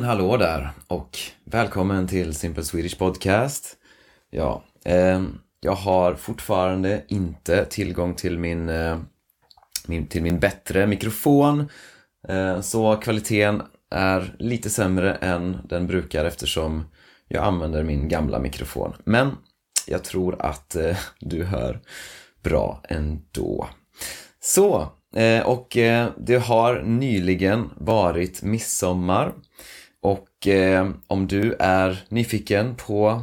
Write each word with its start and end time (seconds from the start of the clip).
men 0.00 0.08
hallå 0.08 0.36
där 0.36 0.70
och 0.86 1.18
välkommen 1.44 2.06
till 2.06 2.34
Simple 2.34 2.64
Swedish 2.64 2.98
Podcast. 2.98 3.76
Ja, 4.30 4.64
eh, 4.84 5.22
jag 5.60 5.74
har 5.74 6.14
fortfarande 6.14 7.04
inte 7.08 7.64
tillgång 7.64 8.14
till 8.14 8.38
min, 8.38 8.68
eh, 8.68 8.98
min, 9.86 10.06
till 10.06 10.22
min 10.22 10.38
bättre 10.38 10.86
mikrofon. 10.86 11.68
Eh, 12.28 12.60
så 12.60 12.96
kvaliteten 12.96 13.62
är 13.90 14.36
lite 14.38 14.70
sämre 14.70 15.14
än 15.14 15.58
den 15.68 15.86
brukar 15.86 16.24
eftersom 16.24 16.84
jag 17.28 17.44
använder 17.44 17.82
min 17.82 18.08
gamla 18.08 18.38
mikrofon. 18.38 18.92
Men 19.04 19.30
jag 19.86 20.04
tror 20.04 20.36
att 20.42 20.76
eh, 20.76 20.96
du 21.20 21.44
hör 21.44 21.80
bra 22.42 22.80
ändå. 22.88 23.68
Så, 24.42 24.88
eh, 25.16 25.42
och 25.42 25.76
eh, 25.76 26.08
det 26.18 26.36
har 26.36 26.82
nyligen 26.82 27.70
varit 27.76 28.42
midsommar 28.42 29.32
och 30.02 30.46
eh, 30.46 30.90
om 31.06 31.26
du 31.26 31.56
är 31.58 32.04
nyfiken 32.08 32.74
på 32.74 33.22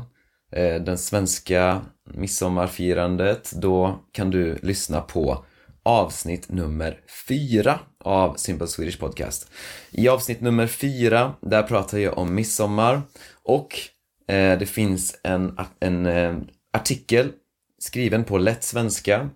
eh, 0.51 0.75
den 0.75 0.97
svenska 0.97 1.81
midsommarfirandet 2.13 3.51
då 3.51 3.99
kan 4.11 4.29
du 4.29 4.57
lyssna 4.61 5.01
på 5.01 5.45
avsnitt 5.83 6.49
nummer 6.49 6.99
fyra 7.27 7.79
av 8.03 8.35
Simple 8.35 8.67
Swedish 8.67 8.99
Podcast. 8.99 9.51
I 9.91 10.07
avsnitt 10.07 10.41
nummer 10.41 10.67
fyra, 10.67 11.33
där 11.41 11.63
pratar 11.63 11.97
jag 11.97 12.17
om 12.17 12.35
midsommar 12.35 13.01
och 13.43 13.79
eh, 14.27 14.59
det 14.59 14.65
finns 14.65 15.19
en, 15.23 15.59
en 15.79 16.05
eh, 16.05 16.37
artikel 16.73 17.31
skriven 17.79 18.23
på 18.23 18.37
lätt 18.37 18.63
svenska 18.63 19.29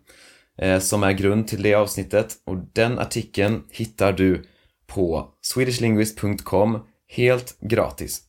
eh, 0.57 0.79
som 0.79 1.03
är 1.03 1.11
grund 1.11 1.47
till 1.47 1.61
det 1.61 1.73
avsnittet 1.73 2.35
och 2.45 2.57
den 2.73 2.99
artikeln 2.99 3.63
hittar 3.69 4.13
du 4.13 4.43
på 4.87 5.33
swedishlinguist.com 5.41 6.79
helt 7.11 7.57
gratis. 7.59 8.21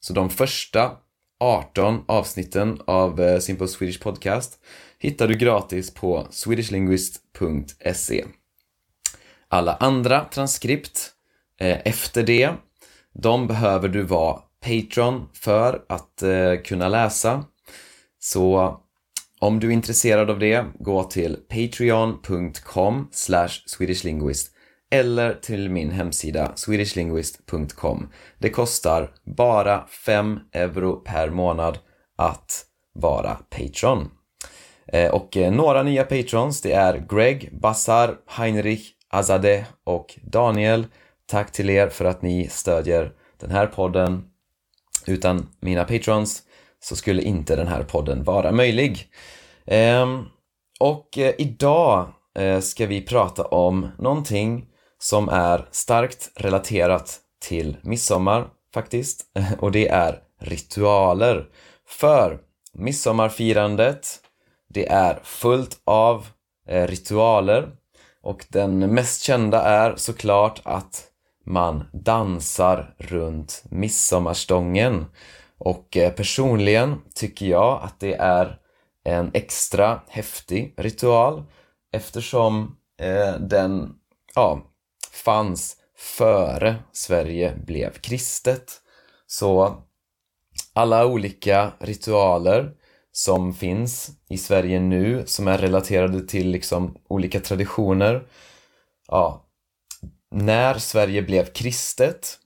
Så 0.00 0.12
de 0.12 0.30
första 0.30 0.92
18 1.40 2.04
avsnitten 2.08 2.80
av 2.86 3.20
eh, 3.20 3.38
Simple 3.38 3.68
Swedish 3.68 4.02
Podcast 4.02 4.58
hittar 4.98 5.28
du 5.28 5.36
gratis 5.36 5.94
på 5.94 6.26
swedishlinguist.se. 6.30 8.24
Alla 9.48 9.74
andra 9.74 10.24
transkript 10.24 11.10
eh, 11.60 11.78
efter 11.84 12.22
det, 12.22 12.50
de 13.14 13.46
behöver 13.46 13.88
du 13.88 14.02
vara 14.02 14.40
Patreon 14.60 15.28
för 15.32 15.84
att 15.88 16.22
eh, 16.22 16.54
kunna 16.64 16.88
läsa. 16.88 17.44
Så 18.18 18.76
om 19.38 19.60
du 19.60 19.68
är 19.68 19.72
intresserad 19.72 20.30
av 20.30 20.38
det, 20.38 20.66
gå 20.78 21.04
till 21.04 21.36
patreon.com 21.48 23.08
swedishlinguist 23.66 24.52
eller 24.90 25.34
till 25.34 25.70
min 25.70 25.90
hemsida 25.90 26.52
swedishlinguist.com. 26.54 28.08
Det 28.38 28.50
kostar 28.50 29.10
bara 29.24 29.86
5 29.86 30.40
euro 30.52 30.96
per 30.96 31.30
månad 31.30 31.78
att 32.16 32.64
vara 32.92 33.36
Patreon. 33.50 34.10
Eh, 34.86 35.10
och 35.10 35.36
eh, 35.36 35.52
några 35.52 35.82
nya 35.82 36.04
patrons, 36.04 36.60
det 36.62 36.72
är 36.72 37.06
Greg, 37.08 37.48
Bassar, 37.52 38.16
Heinrich, 38.26 38.92
Azadeh 39.08 39.64
och 39.84 40.18
Daniel. 40.22 40.86
Tack 41.26 41.52
till 41.52 41.70
er 41.70 41.88
för 41.88 42.04
att 42.04 42.22
ni 42.22 42.48
stödjer 42.48 43.12
den 43.40 43.50
här 43.50 43.66
podden. 43.66 44.24
Utan 45.06 45.48
mina 45.60 45.84
patrons 45.84 46.42
så 46.80 46.96
skulle 46.96 47.22
inte 47.22 47.56
den 47.56 47.68
här 47.68 47.82
podden 47.82 48.24
vara 48.24 48.52
möjlig. 48.52 49.08
Ehm, 49.66 50.24
och 50.80 51.18
eh, 51.18 51.34
idag 51.38 52.08
ska 52.60 52.86
vi 52.86 53.02
prata 53.02 53.44
om 53.44 53.88
någonting 53.98 54.69
som 55.02 55.28
är 55.28 55.68
starkt 55.70 56.30
relaterat 56.34 57.18
till 57.40 57.76
midsommar 57.82 58.48
faktiskt. 58.74 59.24
Och 59.58 59.72
det 59.72 59.88
är 59.88 60.22
ritualer. 60.40 61.46
För 61.86 62.38
midsommarfirandet 62.72 64.20
det 64.68 64.88
är 64.88 65.20
fullt 65.22 65.80
av 65.84 66.26
eh, 66.68 66.86
ritualer. 66.86 67.68
Och 68.22 68.46
den 68.48 68.94
mest 68.94 69.22
kända 69.22 69.62
är 69.62 69.96
såklart 69.96 70.60
att 70.64 71.06
man 71.46 71.84
dansar 71.92 72.94
runt 72.98 73.64
midsommarstången. 73.70 75.06
Och 75.58 75.96
eh, 75.96 76.12
personligen 76.12 77.00
tycker 77.14 77.46
jag 77.46 77.80
att 77.82 78.00
det 78.00 78.14
är 78.14 78.58
en 79.04 79.30
extra 79.34 80.00
häftig 80.08 80.74
ritual 80.76 81.44
eftersom 81.92 82.76
eh, 83.00 83.34
den 83.40 83.94
ja, 84.34 84.62
fanns 85.12 85.76
före 85.96 86.76
Sverige 86.92 87.56
blev 87.66 87.92
kristet. 87.92 88.80
Så 89.26 89.82
alla 90.72 91.06
olika 91.06 91.72
ritualer 91.78 92.72
som 93.12 93.54
finns 93.54 94.10
i 94.28 94.38
Sverige 94.38 94.80
nu 94.80 95.22
som 95.26 95.48
är 95.48 95.58
relaterade 95.58 96.26
till 96.26 96.50
liksom 96.50 96.96
olika 97.08 97.40
traditioner. 97.40 98.26
Ja, 99.08 99.46
när 100.30 100.78
Sverige 100.78 101.22
blev 101.22 101.44
kristet 101.44 102.38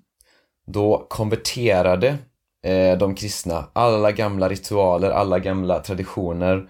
då 0.66 1.06
konverterade 1.10 2.18
eh, 2.62 2.98
de 2.98 3.14
kristna 3.14 3.70
alla 3.72 4.12
gamla 4.12 4.48
ritualer, 4.48 5.10
alla 5.10 5.38
gamla 5.38 5.80
traditioner 5.80 6.68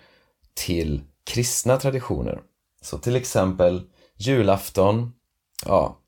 till 0.55 1.03
kristna 1.25 1.76
traditioner. 1.76 2.41
Så 2.82 2.99
till 2.99 3.16
exempel 3.16 3.82
julafton 4.16 5.12
ja, 5.66 5.98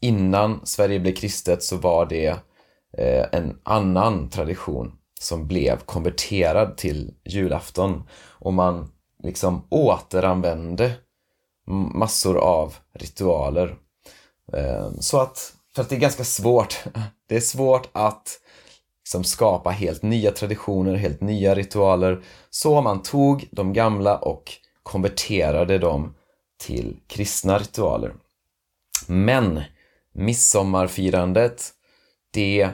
innan 0.00 0.60
Sverige 0.64 1.00
blev 1.00 1.14
kristet 1.14 1.62
så 1.62 1.76
var 1.76 2.06
det 2.06 2.26
eh, 2.98 3.26
en 3.32 3.60
annan 3.62 4.28
tradition 4.28 4.92
som 5.20 5.46
blev 5.46 5.78
konverterad 5.78 6.76
till 6.76 7.14
julafton 7.24 8.02
och 8.14 8.52
man 8.52 8.92
liksom 9.22 9.66
återanvände 9.70 10.92
massor 11.94 12.38
av 12.38 12.74
ritualer. 12.94 13.76
Eh, 14.52 14.90
så 15.00 15.20
att, 15.20 15.52
för 15.74 15.82
att 15.82 15.88
det 15.88 15.94
är 15.96 16.00
ganska 16.00 16.24
svårt, 16.24 16.84
det 17.28 17.36
är 17.36 17.40
svårt 17.40 17.88
att 17.92 18.40
liksom 19.04 19.24
skapa 19.24 19.70
helt 19.70 20.02
nya 20.02 20.30
traditioner, 20.30 20.94
helt 20.94 21.20
nya 21.20 21.54
ritualer. 21.54 22.22
Så 22.50 22.80
man 22.80 23.02
tog 23.02 23.48
de 23.50 23.72
gamla 23.72 24.18
och 24.18 24.52
konverterade 24.82 25.78
dem 25.78 26.14
till 26.58 26.96
kristna 27.06 27.58
ritualer. 27.58 28.14
Men 29.08 29.62
midsommarfirandet, 30.14 31.70
det 32.32 32.70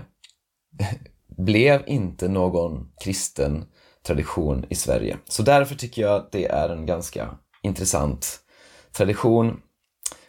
blev 1.39 1.83
inte 1.87 2.29
någon 2.29 2.93
kristen 3.05 3.65
tradition 4.07 4.65
i 4.69 4.75
Sverige. 4.75 5.17
Så 5.29 5.43
därför 5.43 5.75
tycker 5.75 6.03
jag 6.03 6.15
att 6.15 6.33
det 6.33 6.47
är 6.47 6.69
en 6.69 6.87
ganska 6.87 7.29
intressant 7.63 8.41
tradition 8.93 9.61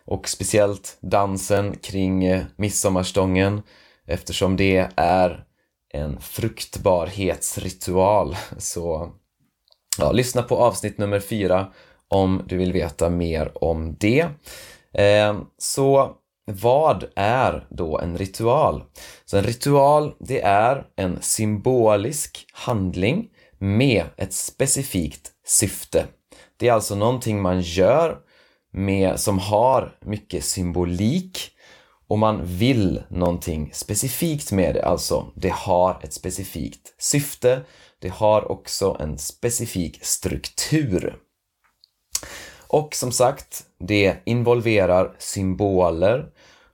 och 0.06 0.29
speciellt 0.29 0.97
dansen 1.01 1.78
kring 1.78 2.25
eh, 2.25 2.44
midsommarstången 2.56 3.61
eftersom 4.06 4.57
det 4.57 4.90
är 4.95 5.45
en 5.94 6.19
fruktbarhetsritual. 6.19 8.35
Så 8.57 9.11
ja, 9.97 10.11
lyssna 10.11 10.44
på 10.44 10.57
avsnitt 10.57 10.97
nummer 10.97 11.19
fyra 11.19 11.73
om 12.07 12.44
du 12.47 12.57
vill 12.57 12.73
veta 12.73 13.09
mer 13.09 13.63
om 13.63 13.95
det. 14.00 14.29
Ehm, 14.94 15.46
så 15.57 16.16
vad 16.52 17.06
är 17.16 17.68
då 17.69 18.00
en 18.00 18.18
ritual? 18.18 18.84
Så 19.25 19.38
en 19.38 19.44
ritual, 19.44 20.13
det 20.19 20.41
är 20.41 20.85
en 20.96 21.22
symbolisk 21.22 22.46
handling 22.53 23.29
med 23.59 24.06
ett 24.18 24.34
specifikt 24.34 25.31
syfte. 25.46 26.06
Det 26.57 26.68
är 26.68 26.74
alltså 26.74 26.96
någonting 26.96 27.41
man 27.41 27.62
gör 27.62 28.18
med, 28.74 29.19
som 29.19 29.40
har 29.40 29.97
mycket 30.02 30.44
symbolik 30.44 31.52
och 32.08 32.20
man 32.20 32.46
vill 32.46 33.03
någonting 33.09 33.72
specifikt 33.73 34.52
med 34.52 34.76
det, 34.76 34.85
alltså 34.85 35.32
det 35.35 35.53
har 35.53 35.99
ett 36.03 36.14
specifikt 36.14 36.93
syfte, 36.97 37.61
det 37.99 38.09
har 38.09 38.52
också 38.52 38.97
en 38.99 39.17
specifik 39.17 40.05
struktur. 40.05 41.17
Och 42.72 42.96
som 42.96 43.12
sagt, 43.12 43.64
det 43.79 44.16
involverar 44.26 45.16
symboler 45.18 46.26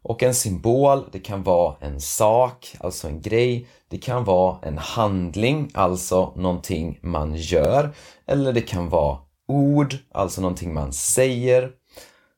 och 0.01 0.23
en 0.23 0.33
symbol, 0.33 1.03
det 1.11 1.19
kan 1.19 1.43
vara 1.43 1.75
en 1.79 2.01
sak, 2.01 2.75
alltså 2.79 3.07
en 3.07 3.21
grej. 3.21 3.67
Det 3.89 3.97
kan 3.97 4.23
vara 4.23 4.57
en 4.61 4.77
handling, 4.77 5.71
alltså 5.73 6.33
någonting 6.35 6.99
man 7.01 7.35
gör. 7.35 7.89
Eller 8.25 8.53
det 8.53 8.61
kan 8.61 8.89
vara 8.89 9.17
ord, 9.47 9.95
alltså 10.11 10.41
någonting 10.41 10.73
man 10.73 10.93
säger. 10.93 11.71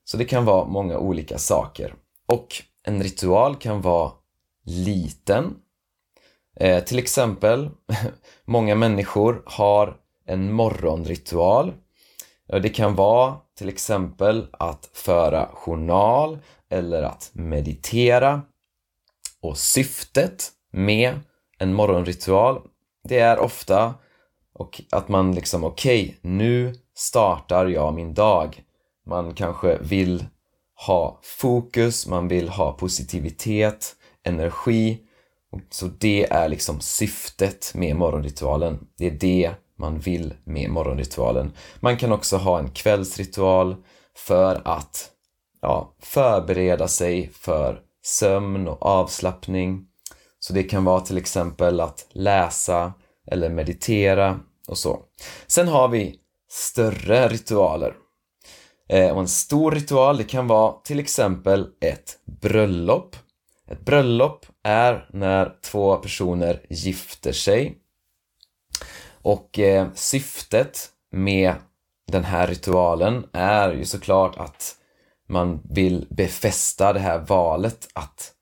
Så 0.04 0.18
det 0.18 0.26
kan 0.26 0.46
vara 0.46 0.66
många 0.66 0.98
olika 0.98 1.38
saker. 1.38 1.94
Och 2.28 2.48
en 2.88 3.04
ritual 3.04 3.56
kan 3.56 3.82
vara 3.82 4.12
liten. 4.66 5.56
Eh, 6.56 6.84
till 6.84 7.00
exempel, 7.00 7.70
många 8.46 8.76
människor 8.76 9.44
har 9.46 9.98
en 10.26 10.54
morgonritual. 10.54 11.74
Det 12.52 12.70
kan 12.70 12.96
vara 12.96 13.38
till 13.58 13.70
exempel 13.70 14.48
att 14.52 14.90
föra 14.94 15.50
journal 15.54 16.40
eller 16.70 17.04
att 17.04 17.32
meditera. 17.34 18.42
Och 19.42 19.58
syftet 19.58 20.52
med 20.72 21.20
en 21.58 21.74
morgonritual, 21.74 22.62
det 23.04 23.20
är 23.20 23.40
ofta 23.40 23.94
och 24.54 24.82
att 24.92 25.10
man 25.10 25.36
liksom, 25.36 25.64
okej, 25.64 26.04
okay, 26.04 26.32
nu 26.32 26.76
startar 26.96 27.68
jag 27.68 27.94
min 27.94 28.14
dag. 28.14 28.64
Man 29.06 29.34
kanske 29.34 29.78
vill 29.82 30.26
ha 30.88 31.20
fokus, 31.24 32.08
man 32.08 32.28
vill 32.28 32.50
ha 32.50 32.74
positivitet, 32.74 33.96
energi. 34.24 35.00
Så 35.70 35.86
det 35.86 36.32
är 36.32 36.50
liksom 36.50 36.80
syftet 36.80 37.72
med 37.76 37.96
morgonritualen. 37.96 38.88
Det 38.98 39.08
är 39.08 39.12
det 39.12 39.52
man 39.80 40.00
vill 40.00 40.34
med 40.44 40.70
morgonritualen. 40.70 41.52
Man 41.80 41.98
kan 41.98 42.12
också 42.12 42.38
ha 42.38 42.60
en 42.60 42.70
kvällsritual 42.70 43.76
för 44.16 44.62
att 44.66 45.10
ja, 45.62 45.96
förbereda 46.00 46.88
sig 46.88 47.30
för 47.34 47.82
sömn 48.04 48.68
och 48.68 48.86
avslappning. 48.86 49.86
Så 50.40 50.54
det 50.54 50.64
kan 50.64 50.86
vara 50.86 51.00
till 51.00 51.18
exempel 51.18 51.80
att 51.80 52.08
läsa 52.12 52.94
eller 53.28 53.50
meditera 53.50 54.40
och 54.68 54.78
så. 54.78 55.00
Sen 55.48 55.68
har 55.68 55.88
vi 55.88 56.16
större 56.50 57.28
ritualer. 57.28 57.94
Eh, 58.90 59.12
och 59.12 59.20
en 59.20 59.28
stor 59.28 59.72
ritual, 59.72 60.18
det 60.18 60.24
kan 60.24 60.48
vara 60.48 60.74
till 60.84 61.00
exempel 61.00 61.68
ett 61.82 62.20
bröllop. 62.42 63.16
Ett 63.68 63.86
bröllop 63.86 64.46
är 64.64 65.10
när 65.14 65.56
två 65.64 65.96
personer 65.96 66.66
gifter 66.70 67.32
sig. 67.32 67.78
Och 69.22 69.60
eh, 69.60 69.88
syftet 69.94 70.90
med 71.12 71.54
den 72.08 72.24
här 72.24 72.48
ritualen 72.48 73.26
är 73.34 73.74
ju 73.74 73.86
såklart 73.86 74.38
att 74.38 74.76
man 75.28 75.62
vill 75.70 76.08
befästa 76.10 76.94
det 76.94 77.00
här 77.00 77.20
valet 77.20 77.88
att 77.94 78.34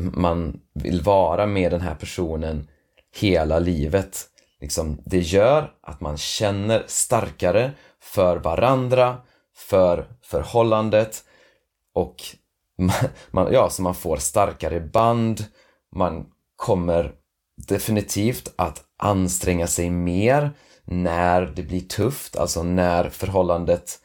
man 0.00 0.60
vill 0.74 1.00
vara 1.00 1.46
med 1.46 1.72
den 1.72 1.80
här 1.80 1.94
personen 1.94 2.68
hela 3.14 3.58
livet. 3.58 4.28
Liksom, 4.60 5.00
det 5.04 5.18
gör 5.18 5.72
att 5.82 6.00
man 6.00 6.16
känner 6.16 6.84
starkare 6.86 7.70
för 8.00 8.36
varandra, 8.36 9.16
för 9.54 10.06
förhållandet 10.22 11.24
och 11.94 12.16
man, 13.30 13.52
ja, 13.52 13.70
så 13.70 13.82
man 13.82 13.94
får 13.94 14.16
starkare 14.16 14.80
band, 14.80 15.44
man 15.94 16.26
kommer 16.56 17.12
definitivt 17.56 18.52
att 18.56 18.84
anstränga 18.96 19.66
sig 19.66 19.90
mer 19.90 20.50
när 20.84 21.42
det 21.42 21.62
blir 21.62 21.80
tufft, 21.80 22.36
alltså 22.36 22.62
när 22.62 23.08
förhållandet 23.08 23.98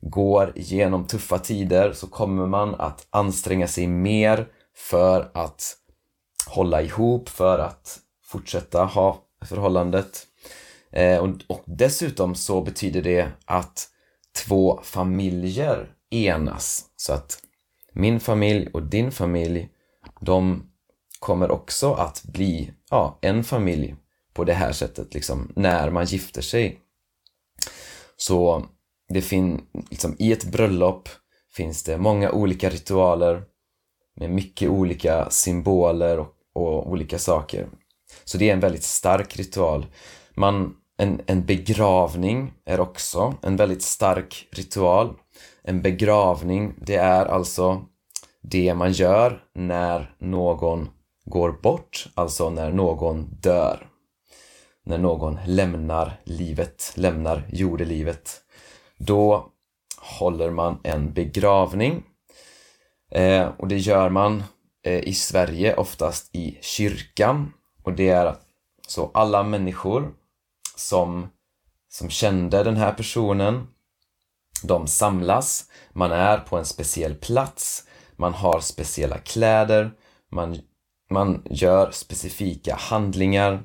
går 0.00 0.52
genom 0.56 1.06
tuffa 1.06 1.38
tider 1.38 1.92
så 1.92 2.06
kommer 2.06 2.46
man 2.46 2.74
att 2.74 3.06
anstränga 3.10 3.68
sig 3.68 3.86
mer 3.86 4.48
för 4.76 5.30
att 5.34 5.76
hålla 6.46 6.82
ihop, 6.82 7.28
för 7.28 7.58
att 7.58 7.98
fortsätta 8.24 8.84
ha 8.84 9.22
förhållandet. 9.44 10.26
Eh, 10.92 11.32
och 11.46 11.62
dessutom 11.66 12.34
så 12.34 12.60
betyder 12.60 13.02
det 13.02 13.28
att 13.44 13.88
två 14.46 14.80
familjer 14.82 15.90
enas. 16.10 16.84
Så 16.96 17.12
att 17.12 17.38
min 17.92 18.20
familj 18.20 18.68
och 18.72 18.82
din 18.82 19.12
familj, 19.12 19.68
de 20.20 20.70
kommer 21.18 21.50
också 21.50 21.92
att 21.92 22.22
bli 22.24 22.72
ja, 22.94 23.18
en 23.20 23.44
familj 23.44 23.94
på 24.34 24.44
det 24.44 24.52
här 24.52 24.72
sättet, 24.72 25.14
liksom, 25.14 25.52
när 25.56 25.90
man 25.90 26.04
gifter 26.04 26.42
sig. 26.42 26.80
Så 28.16 28.66
det 29.08 29.22
fin 29.22 29.60
liksom, 29.90 30.16
i 30.18 30.32
ett 30.32 30.44
bröllop 30.44 31.08
finns 31.56 31.82
det 31.82 31.98
många 31.98 32.30
olika 32.30 32.70
ritualer 32.70 33.42
med 34.16 34.30
mycket 34.30 34.68
olika 34.68 35.30
symboler 35.30 36.18
och, 36.18 36.34
och 36.54 36.90
olika 36.90 37.18
saker. 37.18 37.66
Så 38.24 38.38
det 38.38 38.48
är 38.50 38.52
en 38.52 38.60
väldigt 38.60 38.84
stark 38.84 39.36
ritual. 39.36 39.86
Man, 40.34 40.76
en, 40.98 41.20
en 41.26 41.46
begravning 41.46 42.52
är 42.64 42.80
också 42.80 43.34
en 43.42 43.56
väldigt 43.56 43.82
stark 43.82 44.48
ritual. 44.52 45.14
En 45.62 45.82
begravning, 45.82 46.74
det 46.76 46.96
är 46.96 47.26
alltså 47.26 47.82
det 48.42 48.74
man 48.74 48.92
gör 48.92 49.42
när 49.54 50.14
någon 50.18 50.88
går 51.24 51.52
bort, 51.52 52.06
alltså 52.14 52.50
när 52.50 52.72
någon 52.72 53.28
dör. 53.40 53.88
När 54.84 54.98
någon 54.98 55.38
lämnar 55.46 56.20
livet, 56.24 56.92
lämnar 56.96 57.46
jordelivet. 57.52 58.40
Då 58.98 59.50
håller 59.98 60.50
man 60.50 60.80
en 60.82 61.12
begravning. 61.12 62.02
Eh, 63.10 63.48
och 63.58 63.68
det 63.68 63.78
gör 63.78 64.08
man 64.08 64.42
eh, 64.82 64.98
i 64.98 65.14
Sverige 65.14 65.76
oftast 65.76 66.34
i 66.34 66.58
kyrkan. 66.60 67.52
Och 67.82 67.92
det 67.92 68.08
är 68.08 68.36
så 68.88 69.10
alla 69.14 69.42
människor 69.42 70.14
som, 70.76 71.28
som 71.88 72.10
kände 72.10 72.62
den 72.62 72.76
här 72.76 72.92
personen, 72.92 73.66
de 74.62 74.86
samlas, 74.86 75.70
man 75.92 76.12
är 76.12 76.38
på 76.38 76.56
en 76.56 76.64
speciell 76.64 77.14
plats, 77.14 77.84
man 78.16 78.34
har 78.34 78.60
speciella 78.60 79.18
kläder, 79.18 79.92
man, 80.30 80.58
man 81.10 81.42
gör 81.50 81.90
specifika 81.90 82.74
handlingar. 82.74 83.64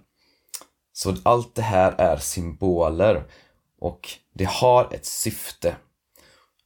Så 0.94 1.16
allt 1.24 1.56
det 1.56 1.62
här 1.62 1.92
är 1.92 2.18
symboler 2.18 3.24
och 3.80 4.10
det 4.34 4.48
har 4.48 4.94
ett 4.94 5.06
syfte. 5.06 5.76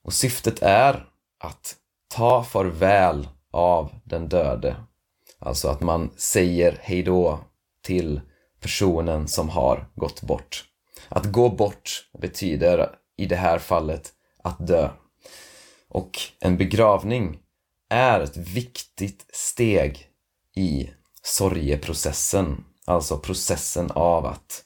Och 0.04 0.14
syftet 0.14 0.62
är 0.62 1.06
att 1.40 1.76
ta 2.16 2.44
farväl 2.44 3.28
av 3.52 3.92
den 4.04 4.30
döde. 4.30 4.76
Alltså 5.40 5.68
att 5.68 5.82
man 5.82 6.12
säger 6.18 6.80
hejdå 6.82 7.40
till 7.82 8.22
personen 8.60 9.28
som 9.28 9.50
har 9.50 9.90
gått 9.96 10.22
bort. 10.22 10.66
Att 11.10 11.26
gå 11.26 11.50
bort 11.50 12.10
betyder 12.22 12.96
i 13.18 13.26
det 13.26 13.36
här 13.36 13.60
fallet 13.60 14.14
att 14.44 14.68
dö. 14.68 14.90
Och 15.90 16.20
en 16.40 16.58
begravning 16.58 17.40
är 17.90 18.20
ett 18.20 18.38
viktigt 18.38 19.26
steg 19.34 20.13
i 20.56 20.90
sorgeprocessen. 21.22 22.64
Alltså 22.86 23.18
processen 23.18 23.92
av 23.92 24.26
att, 24.26 24.64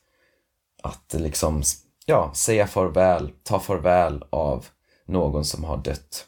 att 0.83 1.15
liksom, 1.17 1.63
ja, 2.05 2.31
säga 2.35 2.67
farväl, 2.67 3.31
ta 3.43 3.59
farväl 3.59 4.23
av 4.29 4.65
någon 5.05 5.45
som 5.45 5.63
har 5.63 5.77
dött. 5.77 6.25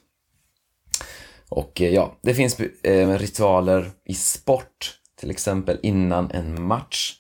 Och 1.50 1.81
eh, 1.81 1.94
ja, 1.94 2.17
det 2.21 2.33
finns 2.33 2.59
eh, 2.59 3.17
ritualer 3.17 3.92
i 4.06 4.13
sport, 4.13 4.99
till 5.16 5.31
exempel 5.31 5.80
innan 5.83 6.31
en 6.31 6.63
match. 6.63 7.16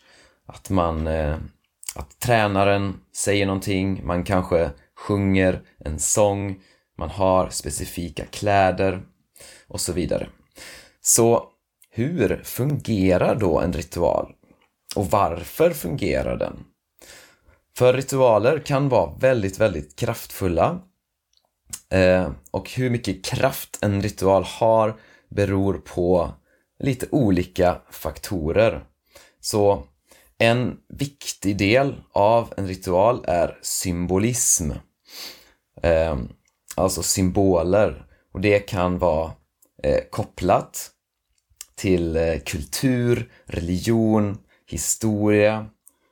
Att 0.45 0.69
man, 0.69 1.07
eh, 1.07 1.37
att 1.95 2.19
tränaren 2.19 3.01
säger 3.15 3.45
någonting, 3.45 4.05
man 4.05 4.23
kanske 4.23 4.71
sjunger 4.95 5.61
en 5.77 5.99
sång, 5.99 6.59
man 6.97 7.09
har 7.09 7.49
specifika 7.49 8.25
kläder 8.25 9.01
och 9.67 9.81
så 9.81 9.93
vidare. 9.93 10.29
Så 11.01 11.48
hur 11.89 12.41
fungerar 12.43 13.35
då 13.35 13.59
en 13.59 13.73
ritual? 13.73 14.33
Och 14.95 15.11
varför 15.11 15.71
fungerar 15.71 16.37
den? 16.37 16.65
För 17.77 17.93
ritualer 17.93 18.59
kan 18.59 18.89
vara 18.89 19.13
väldigt, 19.19 19.59
väldigt 19.59 19.95
kraftfulla 19.95 20.81
Eh, 21.89 22.31
och 22.51 22.69
hur 22.69 22.89
mycket 22.89 23.25
kraft 23.25 23.77
en 23.81 24.01
ritual 24.01 24.43
har 24.43 24.99
beror 25.29 25.73
på 25.73 26.31
lite 26.79 27.07
olika 27.11 27.81
faktorer. 27.91 28.83
Så 29.39 29.83
en 30.37 30.77
viktig 30.89 31.57
del 31.57 31.95
av 32.11 32.53
en 32.57 32.67
ritual 32.67 33.25
är 33.27 33.59
symbolism. 33.61 34.71
Eh, 35.83 36.17
alltså 36.75 37.03
symboler. 37.03 38.05
Och 38.33 38.41
det 38.41 38.59
kan 38.59 38.99
vara 38.99 39.31
eh, 39.83 39.99
kopplat 40.11 40.91
till 41.79 42.15
eh, 42.15 42.39
kultur, 42.45 43.31
religion, 43.45 44.37
historia. 44.67 45.65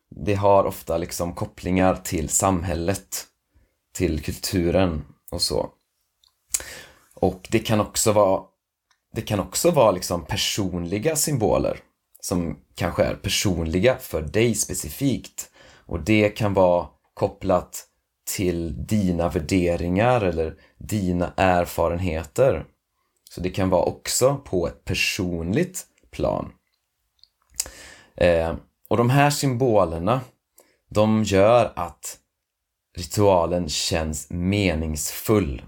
Det 0.10 0.34
har 0.34 0.64
ofta 0.64 0.98
liksom 0.98 1.34
kopplingar 1.34 1.96
till 1.96 2.30
samhället, 2.30 3.26
till 3.94 4.24
kulturen 4.24 5.06
och 5.32 5.42
så. 5.42 5.70
Och 7.16 7.48
det 7.52 7.60
kan 7.60 7.80
också 7.80 8.12
vara 8.12 8.44
det 9.14 9.22
kan 9.22 9.40
också 9.40 9.72
vara 9.72 9.92
liksom 9.92 10.26
personliga 10.26 11.16
symboler 11.16 11.80
som 12.22 12.58
kanske 12.76 13.04
är 13.04 13.16
personliga 13.16 13.98
för 13.98 14.22
dig 14.22 14.56
specifikt. 14.56 15.52
Och 15.86 16.00
det 16.00 16.30
kan 16.30 16.54
vara 16.54 16.88
kopplat 17.14 17.86
till 18.36 18.88
dina 18.88 19.30
värderingar 19.30 20.22
eller 20.22 20.56
dina 20.78 21.34
erfarenheter. 21.38 22.66
Så 23.30 23.42
det 23.42 23.50
kan 23.50 23.70
vara 23.70 23.84
också 23.84 24.42
på 24.46 24.68
ett 24.68 24.86
personligt 24.86 25.86
plan. 26.12 26.52
Eh, 28.16 28.56
och 28.90 28.98
de 28.98 29.10
här 29.10 29.30
symbolerna, 29.30 30.22
de 30.90 31.24
gör 31.24 31.74
att 31.76 32.18
ritualen 32.98 33.70
känns 33.70 34.30
meningsfull. 34.30 35.62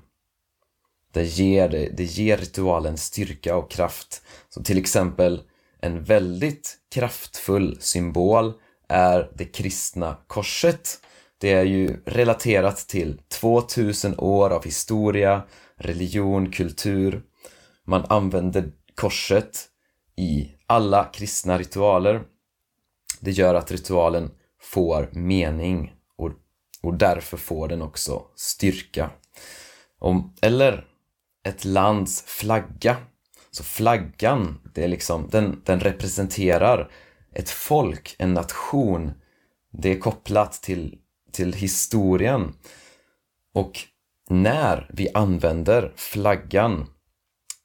Det 1.13 1.23
ger, 1.23 1.69
det, 1.69 1.89
det 1.97 2.03
ger 2.03 2.37
ritualen 2.37 2.97
styrka 2.97 3.55
och 3.55 3.71
kraft. 3.71 4.21
Så 4.49 4.63
till 4.63 4.77
exempel 4.77 5.41
en 5.81 6.03
väldigt 6.03 6.77
kraftfull 6.91 7.77
symbol 7.79 8.53
är 8.87 9.31
det 9.35 9.45
kristna 9.45 10.17
korset. 10.27 10.99
Det 11.37 11.51
är 11.51 11.63
ju 11.63 12.03
relaterat 12.05 12.77
till 12.77 13.21
2000 13.27 14.19
år 14.19 14.49
av 14.49 14.63
historia, 14.63 15.43
religion, 15.75 16.51
kultur. 16.51 17.23
Man 17.89 18.05
använder 18.10 18.72
korset 18.96 19.65
i 20.15 20.51
alla 20.65 21.03
kristna 21.03 21.58
ritualer. 21.58 22.22
Det 23.19 23.31
gör 23.31 23.55
att 23.55 23.72
ritualen 23.72 24.31
får 24.62 25.10
mening 25.12 25.93
och, 26.17 26.31
och 26.81 26.93
därför 26.93 27.38
får 27.38 27.67
den 27.67 27.81
också 27.81 28.22
styrka. 28.36 29.10
Om, 30.00 30.36
eller 30.41 30.88
ett 31.43 31.65
lands 31.65 32.24
flagga. 32.27 32.98
Så 33.51 33.63
flaggan, 33.63 34.72
det 34.74 34.84
är 34.84 34.88
liksom, 34.88 35.27
den, 35.31 35.62
den 35.65 35.79
representerar 35.79 36.91
ett 37.34 37.50
folk, 37.50 38.15
en 38.19 38.34
nation. 38.34 39.12
Det 39.72 39.91
är 39.91 40.00
kopplat 40.00 40.53
till, 40.53 40.98
till 41.31 41.53
historien. 41.53 42.53
Och 43.53 43.79
när 44.29 44.91
vi 44.93 45.10
använder 45.13 45.93
flaggan, 45.96 46.88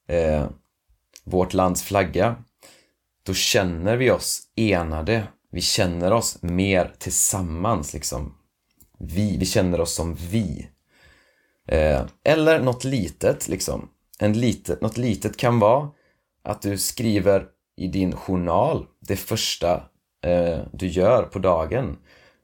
eh, 0.08 0.46
vårt 1.24 1.54
lands 1.54 1.82
flagga, 1.82 2.36
då 3.22 3.34
känner 3.34 3.96
vi 3.96 4.10
oss 4.10 4.42
enade. 4.56 5.26
Vi 5.50 5.60
känner 5.60 6.12
oss 6.12 6.42
mer 6.42 6.94
tillsammans 6.98 7.92
liksom. 7.92 8.34
Vi, 8.98 9.36
vi 9.36 9.46
känner 9.46 9.80
oss 9.80 9.94
som 9.94 10.14
vi. 10.14 10.68
Eh, 11.68 12.02
eller 12.24 12.60
något 12.60 12.84
litet 12.84 13.48
liksom. 13.48 13.88
En 14.18 14.32
litet, 14.32 14.80
något 14.80 14.96
litet 14.96 15.36
kan 15.36 15.58
vara 15.58 15.90
att 16.42 16.62
du 16.62 16.78
skriver 16.78 17.46
i 17.76 17.86
din 17.86 18.16
journal 18.16 18.86
det 19.00 19.16
första 19.16 19.74
eh, 20.22 20.58
du 20.72 20.86
gör 20.86 21.22
på 21.22 21.38
dagen. 21.38 21.96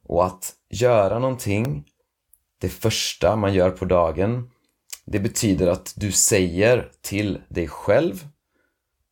Och 0.04 0.26
att 0.26 0.54
göra 0.70 1.18
någonting, 1.18 1.84
det 2.60 2.68
första 2.68 3.36
man 3.36 3.54
gör 3.54 3.70
på 3.70 3.84
dagen, 3.84 4.50
det 5.12 5.20
betyder 5.20 5.66
att 5.66 5.94
du 5.96 6.12
säger 6.12 6.92
till 7.00 7.40
dig 7.48 7.68
själv 7.68 8.26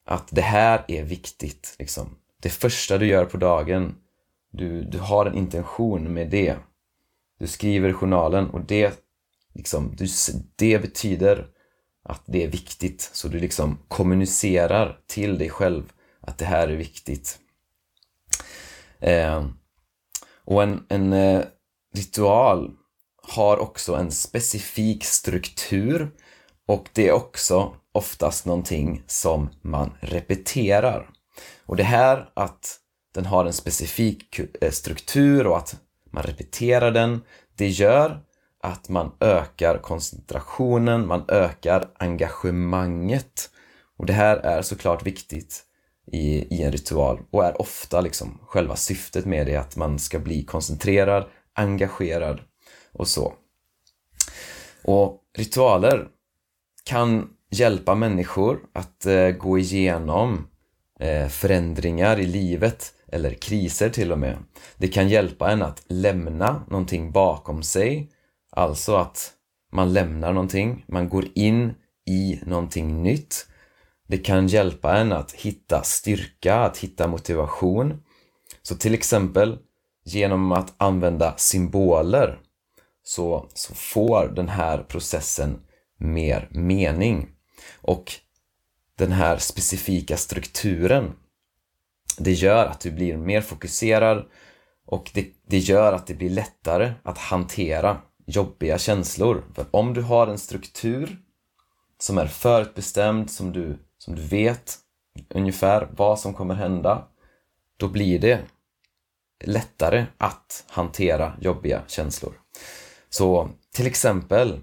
att 0.04 0.28
det 0.30 0.42
här 0.42 0.84
är 0.88 1.02
viktigt. 1.02 1.76
Liksom. 1.78 2.16
Det 2.42 2.48
första 2.48 2.98
du 2.98 3.06
gör 3.06 3.24
på 3.24 3.36
dagen, 3.36 3.94
du, 4.50 4.82
du 4.82 4.98
har 4.98 5.26
en 5.26 5.34
intention 5.34 6.14
med 6.14 6.30
det. 6.30 6.56
Du 7.38 7.46
skriver 7.46 7.88
i 7.88 7.92
journalen 7.92 8.50
och 8.50 8.60
det, 8.60 9.04
liksom, 9.54 9.94
du, 9.96 10.06
det 10.56 10.78
betyder 10.78 11.46
att 12.02 12.22
det 12.26 12.44
är 12.44 12.48
viktigt. 12.48 13.10
Så 13.12 13.28
du 13.28 13.40
liksom 13.40 13.78
kommunicerar 13.88 15.00
till 15.06 15.38
dig 15.38 15.50
själv 15.50 15.92
att 16.20 16.38
det 16.38 16.44
här 16.44 16.68
är 16.68 16.76
viktigt. 16.76 17.38
Eh, 19.00 19.46
och 20.44 20.62
en, 20.62 20.86
en 20.88 21.12
eh, 21.12 21.44
ritual 21.94 22.76
har 23.28 23.58
också 23.58 23.94
en 23.94 24.12
specifik 24.12 25.04
struktur 25.04 26.10
och 26.66 26.88
det 26.92 27.08
är 27.08 27.12
också 27.12 27.74
oftast 27.92 28.46
någonting 28.46 29.02
som 29.06 29.48
man 29.62 29.92
repeterar. 30.00 31.10
Och 31.66 31.76
det 31.76 31.82
här 31.82 32.30
att 32.34 32.78
den 33.14 33.26
har 33.26 33.44
en 33.44 33.52
specifik 33.52 34.40
eh, 34.60 34.70
struktur 34.70 35.46
och 35.46 35.56
att 35.56 35.76
man 36.10 36.22
repeterar 36.22 36.90
den, 36.90 37.20
det 37.56 37.68
gör 37.68 38.20
att 38.62 38.88
man 38.88 39.12
ökar 39.20 39.78
koncentrationen, 39.78 41.06
man 41.06 41.24
ökar 41.28 41.90
engagemanget. 41.98 43.50
Och 43.98 44.06
det 44.06 44.12
här 44.12 44.36
är 44.36 44.62
såklart 44.62 45.06
viktigt 45.06 45.64
i, 46.12 46.56
i 46.56 46.62
en 46.62 46.72
ritual 46.72 47.20
och 47.30 47.44
är 47.44 47.60
ofta 47.60 48.00
liksom 48.00 48.38
själva 48.42 48.76
syftet 48.76 49.24
med 49.24 49.46
det, 49.46 49.56
att 49.56 49.76
man 49.76 49.98
ska 49.98 50.18
bli 50.18 50.44
koncentrerad, 50.44 51.24
engagerad 51.54 52.40
och 52.98 53.08
så. 53.08 53.32
Och 54.84 55.20
ritualer 55.38 56.08
kan 56.84 57.30
hjälpa 57.50 57.94
människor 57.94 58.60
att 58.72 59.06
eh, 59.06 59.28
gå 59.28 59.58
igenom 59.58 60.48
eh, 61.00 61.28
förändringar 61.28 62.20
i 62.20 62.26
livet 62.26 62.92
eller 63.12 63.34
kriser 63.34 63.90
till 63.90 64.12
och 64.12 64.18
med. 64.18 64.36
Det 64.76 64.88
kan 64.88 65.08
hjälpa 65.08 65.50
en 65.50 65.62
att 65.62 65.82
lämna 65.88 66.64
någonting 66.68 67.12
bakom 67.12 67.62
sig, 67.62 68.10
alltså 68.50 68.96
att 68.96 69.32
man 69.72 69.92
lämnar 69.92 70.32
någonting, 70.32 70.84
man 70.88 71.08
går 71.08 71.24
in 71.34 71.74
i 72.06 72.40
någonting 72.46 73.02
nytt. 73.02 73.46
Det 74.06 74.18
kan 74.18 74.46
hjälpa 74.46 74.96
en 74.96 75.12
att 75.12 75.32
hitta 75.32 75.82
styrka, 75.82 76.54
att 76.54 76.78
hitta 76.78 77.08
motivation. 77.08 78.02
Så 78.62 78.74
till 78.76 78.94
exempel 78.94 79.58
genom 80.04 80.52
att 80.52 80.74
använda 80.76 81.34
symboler 81.36 82.38
så, 83.08 83.48
så 83.54 83.74
får 83.74 84.28
den 84.28 84.48
här 84.48 84.78
processen 84.78 85.60
mer 85.98 86.48
mening. 86.50 87.28
Och 87.76 88.12
den 88.96 89.12
här 89.12 89.38
specifika 89.38 90.16
strukturen, 90.16 91.12
det 92.18 92.32
gör 92.32 92.66
att 92.66 92.80
du 92.80 92.90
blir 92.90 93.16
mer 93.16 93.40
fokuserad 93.40 94.26
och 94.86 95.10
det, 95.14 95.26
det 95.46 95.58
gör 95.58 95.92
att 95.92 96.06
det 96.06 96.14
blir 96.14 96.30
lättare 96.30 96.92
att 97.02 97.18
hantera 97.18 98.00
jobbiga 98.26 98.78
känslor. 98.78 99.44
För 99.54 99.66
om 99.70 99.94
du 99.94 100.02
har 100.02 100.26
en 100.26 100.38
struktur 100.38 101.18
som 101.98 102.18
är 102.18 102.26
förutbestämd, 102.26 103.30
som 103.30 103.52
du, 103.52 103.78
som 103.98 104.14
du 104.14 104.22
vet 104.22 104.78
ungefär 105.28 105.88
vad 105.96 106.20
som 106.20 106.34
kommer 106.34 106.54
hända, 106.54 107.08
då 107.76 107.88
blir 107.88 108.18
det 108.18 108.40
lättare 109.44 110.06
att 110.18 110.64
hantera 110.68 111.32
jobbiga 111.40 111.82
känslor. 111.86 112.34
Så 113.10 113.50
till 113.74 113.86
exempel, 113.86 114.60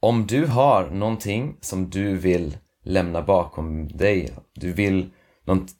om 0.00 0.26
du 0.26 0.46
har 0.46 0.90
någonting 0.90 1.56
som 1.60 1.90
du 1.90 2.16
vill 2.16 2.56
lämna 2.84 3.22
bakom 3.22 3.88
dig, 3.88 4.32
du 4.52 4.72
vill, 4.72 5.10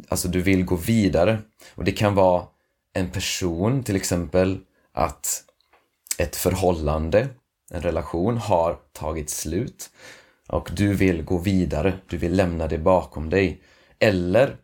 alltså 0.08 0.28
du 0.28 0.42
vill 0.42 0.64
gå 0.64 0.76
vidare 0.76 1.38
och 1.74 1.84
det 1.84 1.92
kan 1.92 2.14
vara 2.14 2.46
en 2.94 3.10
person 3.10 3.82
till 3.82 3.96
exempel, 3.96 4.58
att 4.92 5.44
ett 6.18 6.36
förhållande, 6.36 7.28
en 7.70 7.82
relation 7.82 8.36
har 8.36 8.78
tagit 8.92 9.30
slut 9.30 9.90
och 10.48 10.70
du 10.72 10.94
vill 10.94 11.22
gå 11.22 11.38
vidare, 11.38 11.98
du 12.08 12.16
vill 12.16 12.36
lämna 12.36 12.66
det 12.66 12.78
bakom 12.78 13.30
dig. 13.30 13.62
Eller 13.98 14.56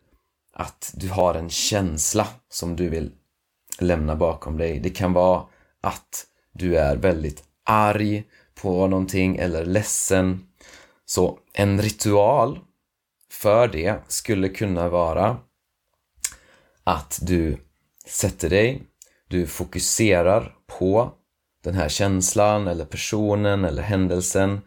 att 0.53 0.93
du 0.95 1.09
har 1.09 1.35
en 1.35 1.49
känsla 1.49 2.27
som 2.49 2.75
du 2.75 2.89
vill 2.89 3.11
lämna 3.79 4.15
bakom 4.15 4.57
dig. 4.57 4.79
Det 4.79 4.89
kan 4.89 5.13
vara 5.13 5.43
att 5.81 6.25
du 6.53 6.77
är 6.77 6.95
väldigt 6.95 7.43
arg 7.63 8.23
på 8.55 8.87
någonting 8.87 9.37
eller 9.37 9.65
ledsen. 9.65 10.47
Så 11.05 11.39
en 11.53 11.81
ritual 11.81 12.59
för 13.31 13.67
det 13.67 13.99
skulle 14.07 14.49
kunna 14.49 14.89
vara 14.89 15.37
att 16.83 17.19
du 17.21 17.57
sätter 18.05 18.49
dig, 18.49 18.83
du 19.27 19.47
fokuserar 19.47 20.55
på 20.67 21.13
den 21.63 21.75
här 21.75 21.89
känslan 21.89 22.67
eller 22.67 22.85
personen 22.85 23.65
eller 23.65 23.81
händelsen. 23.83 24.61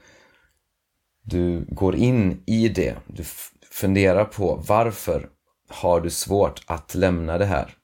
Du 1.23 1.65
går 1.69 1.97
in 1.97 2.43
i 2.47 2.69
det, 2.69 2.97
du 3.07 3.25
funderar 3.71 4.25
på 4.25 4.65
varför 4.69 5.29
har 5.69 6.01
du 6.01 6.11
svårt 6.11 6.63
att 6.67 6.95
lämna 6.95 7.39
det 7.39 7.47
här? 7.47 7.77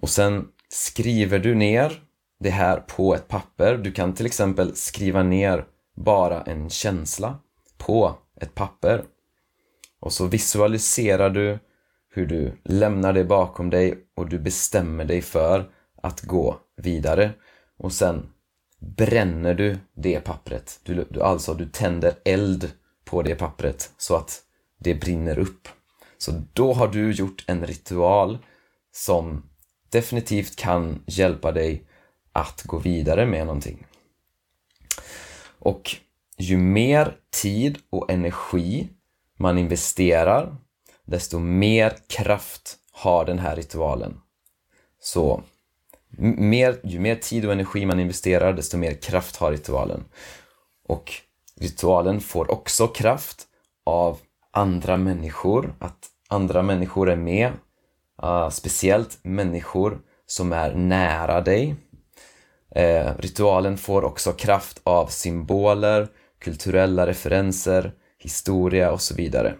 Och 0.00 0.08
sen 0.08 0.48
skriver 0.68 1.38
du 1.38 1.54
ner 1.54 2.02
det 2.42 2.50
här 2.50 2.76
på 2.80 3.14
ett 3.14 3.28
papper. 3.28 3.76
Du 3.76 3.92
kan 3.92 4.14
till 4.14 4.26
exempel 4.26 4.76
skriva 4.76 5.22
ner 5.22 5.64
bara 5.96 6.42
en 6.42 6.70
känsla 6.70 7.38
på 7.78 8.14
ett 8.40 8.54
papper. 8.54 9.04
Och 10.00 10.12
så 10.12 10.26
visualiserar 10.26 11.30
du 11.30 11.58
hur 12.14 12.26
du 12.26 12.52
lämnar 12.64 13.12
det 13.12 13.24
bakom 13.24 13.70
dig 13.70 13.98
och 14.16 14.28
du 14.28 14.38
bestämmer 14.38 15.04
dig 15.04 15.22
för 15.22 15.70
att 16.02 16.20
gå 16.20 16.58
vidare. 16.76 17.30
Och 17.78 17.92
sen 17.92 18.32
bränner 18.96 19.54
du 19.54 19.78
det 19.94 20.20
pappret. 20.20 20.80
Du, 20.82 21.06
du, 21.10 21.22
alltså, 21.22 21.54
du 21.54 21.66
tänder 21.66 22.14
eld 22.24 22.70
på 23.04 23.22
det 23.22 23.34
pappret 23.34 23.90
så 23.96 24.16
att 24.16 24.42
det 24.78 24.94
brinner 24.94 25.38
upp. 25.38 25.68
Så 26.18 26.42
då 26.52 26.72
har 26.72 26.88
du 26.88 27.12
gjort 27.12 27.44
en 27.46 27.66
ritual 27.66 28.38
som 28.92 29.42
definitivt 29.90 30.56
kan 30.56 31.02
hjälpa 31.06 31.52
dig 31.52 31.86
att 32.32 32.62
gå 32.62 32.78
vidare 32.78 33.26
med 33.26 33.46
någonting. 33.46 33.86
Och 35.58 35.96
ju 36.38 36.56
mer 36.56 37.16
tid 37.42 37.78
och 37.90 38.10
energi 38.10 38.88
man 39.38 39.58
investerar, 39.58 40.56
desto 41.04 41.38
mer 41.38 41.96
kraft 42.06 42.76
har 42.92 43.24
den 43.24 43.38
här 43.38 43.56
ritualen. 43.56 44.20
Så 45.00 45.42
mer, 46.18 46.80
ju 46.84 46.98
mer 46.98 47.16
tid 47.16 47.46
och 47.46 47.52
energi 47.52 47.86
man 47.86 48.00
investerar, 48.00 48.52
desto 48.52 48.76
mer 48.78 48.94
kraft 48.94 49.36
har 49.36 49.52
ritualen. 49.52 50.04
Och 50.88 51.12
ritualen 51.60 52.20
får 52.20 52.50
också 52.50 52.86
kraft 52.86 53.46
av 53.84 54.18
andra 54.50 54.96
människor, 54.96 55.74
att 55.78 56.08
andra 56.28 56.62
människor 56.62 57.10
är 57.10 57.16
med. 57.16 57.52
Uh, 58.22 58.48
speciellt 58.48 59.18
människor 59.22 60.00
som 60.26 60.52
är 60.52 60.74
nära 60.74 61.40
dig. 61.40 61.76
Eh, 62.74 63.10
ritualen 63.18 63.78
får 63.78 64.04
också 64.04 64.32
kraft 64.32 64.80
av 64.84 65.06
symboler, 65.06 66.08
kulturella 66.38 67.06
referenser, 67.06 67.92
historia 68.18 68.92
och 68.92 69.00
så 69.00 69.14
vidare. 69.14 69.54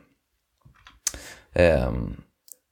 Eh, 1.52 1.92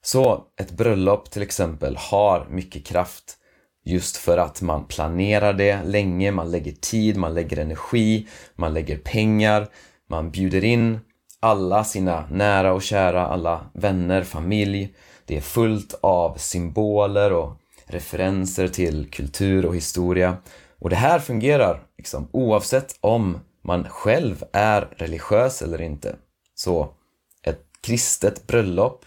så 0.03 0.45
ett 0.61 0.71
bröllop 0.71 1.31
till 1.31 1.43
exempel 1.43 1.97
har 1.97 2.47
mycket 2.51 2.87
kraft 2.87 3.37
just 3.85 4.17
för 4.17 4.39
att 4.39 4.63
man 4.63 4.85
planerar 4.85 5.53
det 5.53 5.83
länge, 5.85 6.31
man 6.31 6.51
lägger 6.51 6.73
tid, 6.73 7.17
man 7.17 7.35
lägger 7.35 7.59
energi, 7.59 8.27
man 8.55 8.75
lägger 8.75 8.99
pengar, 8.99 9.69
man 10.09 10.31
bjuder 10.31 10.65
in 10.65 11.01
alla 11.41 11.85
sina 11.85 12.27
nära 12.31 12.73
och 12.73 12.83
kära, 12.83 13.27
alla 13.27 13.71
vänner, 13.73 14.23
familj. 14.23 14.95
Det 15.25 15.37
är 15.37 15.41
fullt 15.41 15.99
av 16.01 16.35
symboler 16.37 17.33
och 17.33 17.57
referenser 17.91 18.69
till 18.69 19.11
kultur 19.11 19.67
och 19.67 19.77
historia. 19.77 20.37
Och 20.79 20.91
det 20.91 20.97
här 20.97 21.19
fungerar 21.19 21.83
liksom, 21.99 22.29
oavsett 22.33 22.97
om 23.01 23.41
man 23.63 23.89
själv 23.89 24.45
är 24.53 24.81
religiös 24.97 25.63
eller 25.63 25.83
inte. 25.83 26.17
Så 26.55 26.95
ett 27.43 27.65
kristet 27.81 28.47
bröllop, 28.47 29.05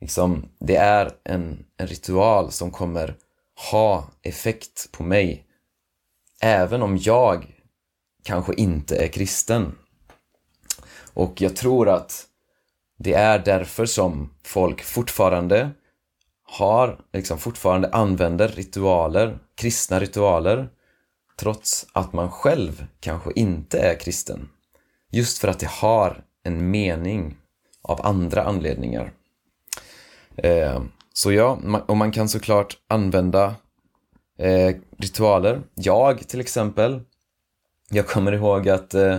liksom, 0.00 0.48
det 0.58 0.76
är 0.76 1.10
en, 1.24 1.64
en 1.76 1.86
ritual 1.86 2.52
som 2.52 2.70
kommer 2.70 3.14
ha 3.70 4.04
effekt 4.22 4.92
på 4.92 5.02
mig 5.02 5.46
även 6.40 6.82
om 6.82 6.96
jag 6.96 7.46
kanske 8.24 8.54
inte 8.54 8.96
är 8.96 9.08
kristen. 9.08 9.78
Och 11.14 11.40
jag 11.40 11.56
tror 11.56 11.88
att 11.88 12.26
det 12.98 13.14
är 13.14 13.38
därför 13.38 13.86
som 13.86 14.34
folk 14.42 14.82
fortfarande 14.82 15.70
har, 16.52 16.98
liksom 17.12 17.38
fortfarande 17.38 17.88
använder 17.88 18.48
ritualer, 18.48 19.38
kristna 19.54 20.00
ritualer, 20.00 20.68
trots 21.36 21.86
att 21.92 22.12
man 22.12 22.30
själv 22.30 22.86
kanske 23.00 23.32
inte 23.34 23.78
är 23.78 24.00
kristen. 24.00 24.48
Just 25.10 25.38
för 25.38 25.48
att 25.48 25.58
det 25.58 25.68
har 25.68 26.24
en 26.44 26.70
mening 26.70 27.36
av 27.82 28.06
andra 28.06 28.42
anledningar. 28.42 29.12
Eh, 30.36 30.82
så 31.12 31.32
ja, 31.32 31.58
och 31.86 31.96
man 31.96 32.12
kan 32.12 32.28
såklart 32.28 32.76
använda 32.88 33.54
eh, 34.38 34.76
ritualer. 34.98 35.60
Jag 35.74 36.28
till 36.28 36.40
exempel, 36.40 37.00
jag 37.90 38.06
kommer 38.06 38.32
ihåg 38.32 38.68
att 38.68 38.94
eh, 38.94 39.18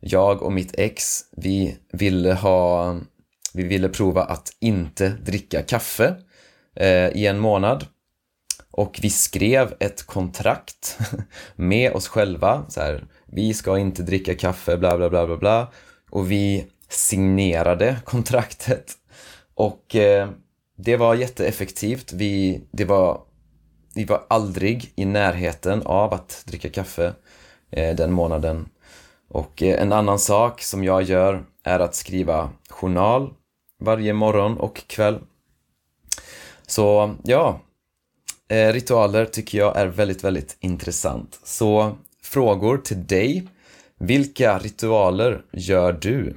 jag 0.00 0.42
och 0.42 0.52
mitt 0.52 0.74
ex, 0.78 1.20
vi 1.36 1.78
ville 1.92 2.34
ha, 2.34 2.96
vi 3.54 3.62
ville 3.62 3.88
prova 3.88 4.24
att 4.24 4.52
inte 4.60 5.08
dricka 5.08 5.62
kaffe 5.62 6.16
Eh, 6.76 7.08
i 7.08 7.26
en 7.26 7.38
månad. 7.38 7.86
Och 8.70 8.98
vi 9.02 9.10
skrev 9.10 9.74
ett 9.80 10.06
kontrakt 10.06 10.98
med 11.56 11.92
oss 11.92 12.08
själva, 12.08 12.64
så 12.68 12.80
här, 12.80 13.04
vi 13.26 13.54
ska 13.54 13.78
inte 13.78 14.02
dricka 14.02 14.34
kaffe, 14.34 14.76
bla 14.76 14.96
bla 14.96 15.10
bla 15.10 15.26
bla 15.26 15.36
bla. 15.36 15.72
Och 16.10 16.30
vi 16.30 16.66
signerade 16.88 17.96
kontraktet. 18.04 18.92
Och 19.54 19.96
eh, 19.96 20.28
det 20.76 20.96
var 20.96 21.14
jätteeffektivt. 21.14 22.12
Vi, 22.12 22.62
det 22.70 22.84
var, 22.84 23.20
vi 23.94 24.04
var 24.04 24.24
aldrig 24.28 24.92
i 24.96 25.04
närheten 25.04 25.82
av 25.82 26.14
att 26.14 26.42
dricka 26.46 26.68
kaffe 26.68 27.12
eh, 27.70 27.96
den 27.96 28.12
månaden. 28.12 28.68
Och 29.28 29.62
eh, 29.62 29.82
en 29.82 29.92
annan 29.92 30.18
sak 30.18 30.62
som 30.62 30.84
jag 30.84 31.02
gör 31.02 31.44
är 31.64 31.80
att 31.80 31.94
skriva 31.94 32.50
journal 32.68 33.34
varje 33.80 34.12
morgon 34.12 34.56
och 34.58 34.82
kväll. 34.86 35.18
Så 36.66 37.14
ja, 37.24 37.60
eh, 38.48 38.72
ritualer 38.72 39.24
tycker 39.24 39.58
jag 39.58 39.76
är 39.76 39.86
väldigt, 39.86 40.24
väldigt 40.24 40.56
intressant. 40.60 41.40
Så 41.44 41.96
frågor 42.22 42.78
till 42.78 43.06
dig. 43.06 43.48
Vilka 43.98 44.58
ritualer 44.58 45.42
gör 45.52 45.92
du? 45.92 46.36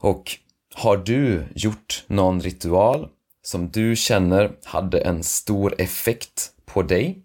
Och 0.00 0.36
har 0.74 0.96
du 0.96 1.44
gjort 1.54 2.04
någon 2.06 2.40
ritual 2.40 3.08
som 3.42 3.68
du 3.68 3.96
känner 3.96 4.52
hade 4.64 5.00
en 5.00 5.22
stor 5.22 5.74
effekt 5.78 6.50
på 6.66 6.82
dig? 6.82 7.22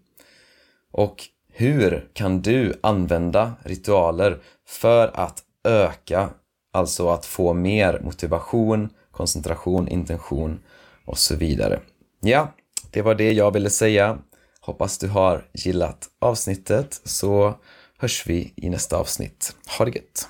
Och 0.92 1.28
hur 1.52 2.08
kan 2.12 2.42
du 2.42 2.80
använda 2.80 3.52
ritualer 3.64 4.38
för 4.66 5.10
att 5.14 5.42
öka, 5.64 6.30
alltså 6.72 7.08
att 7.08 7.26
få 7.26 7.52
mer 7.52 8.00
motivation, 8.04 8.90
koncentration, 9.10 9.88
intention 9.88 10.60
och 11.04 11.18
så 11.18 11.36
vidare. 11.36 11.80
Ja, 12.26 12.54
det 12.90 13.02
var 13.02 13.14
det 13.14 13.32
jag 13.32 13.50
ville 13.50 13.70
säga. 13.70 14.18
Hoppas 14.60 14.98
du 14.98 15.08
har 15.08 15.44
gillat 15.52 16.08
avsnittet 16.20 17.00
så 17.04 17.54
hörs 17.98 18.26
vi 18.26 18.52
i 18.56 18.70
nästa 18.70 18.96
avsnitt. 18.96 19.56
Ha 19.78 19.84
det 19.84 19.90
gött! 19.90 20.28